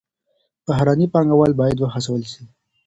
[0.65, 2.41] بهرني پانګوال بايد وهڅول سي.